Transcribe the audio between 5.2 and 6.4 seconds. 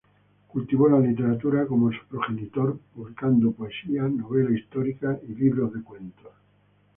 y libros de cuentos.